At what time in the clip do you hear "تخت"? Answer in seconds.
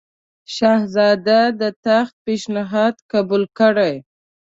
1.85-2.13